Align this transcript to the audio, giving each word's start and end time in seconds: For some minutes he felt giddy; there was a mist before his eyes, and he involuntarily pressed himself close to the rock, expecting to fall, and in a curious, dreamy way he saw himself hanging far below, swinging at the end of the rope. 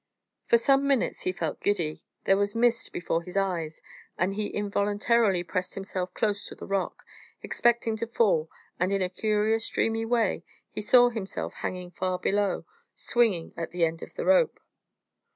For 0.47 0.57
some 0.57 0.87
minutes 0.87 1.21
he 1.25 1.31
felt 1.31 1.61
giddy; 1.61 2.01
there 2.23 2.35
was 2.35 2.55
a 2.55 2.57
mist 2.57 2.91
before 2.91 3.21
his 3.21 3.37
eyes, 3.37 3.83
and 4.17 4.33
he 4.33 4.47
involuntarily 4.51 5.43
pressed 5.43 5.75
himself 5.75 6.11
close 6.15 6.43
to 6.47 6.55
the 6.55 6.65
rock, 6.65 7.03
expecting 7.43 7.97
to 7.97 8.07
fall, 8.07 8.49
and 8.79 8.91
in 8.91 9.03
a 9.03 9.09
curious, 9.09 9.69
dreamy 9.69 10.05
way 10.05 10.43
he 10.71 10.81
saw 10.81 11.09
himself 11.11 11.53
hanging 11.53 11.91
far 11.91 12.17
below, 12.17 12.65
swinging 12.95 13.53
at 13.55 13.69
the 13.69 13.85
end 13.85 14.01
of 14.01 14.15
the 14.15 14.25
rope. 14.25 14.59